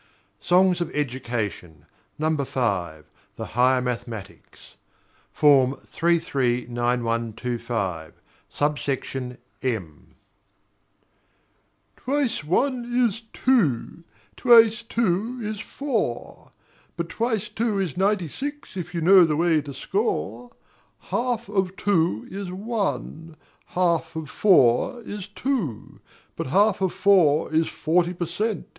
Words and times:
SONGS 0.39 0.81
OF 0.81 0.89
EDUCATION: 0.95 1.85
V. 2.17 2.35
THE 2.35 3.45
HIGHER 3.51 3.81
MATHEMATICS 3.83 4.75
Form 5.31 5.75
339125, 5.75 8.13
Sub 8.49 8.79
Section 8.79 9.37
M 9.61 10.15
Twice 11.95 12.43
one 12.43 12.83
is 12.91 13.21
two, 13.31 14.03
Twice 14.35 14.81
two 14.81 15.39
is 15.43 15.59
four, 15.59 16.51
But 16.97 17.07
twice 17.09 17.47
two 17.47 17.77
is 17.79 17.95
ninety 17.95 18.27
six 18.27 18.75
if 18.75 18.95
you 18.95 19.01
know 19.01 19.23
the 19.23 19.37
way 19.37 19.61
to 19.61 19.71
score. 19.71 20.49
Half 20.99 21.47
of 21.47 21.75
two 21.75 22.25
is 22.31 22.49
one, 22.49 23.37
Half 23.67 24.15
of 24.15 24.31
four 24.31 25.03
is 25.03 25.27
two, 25.27 25.99
But 26.35 26.47
half 26.47 26.81
of 26.81 26.91
four 26.91 27.53
is 27.53 27.67
forty 27.67 28.15
per 28.15 28.25
cent. 28.25 28.67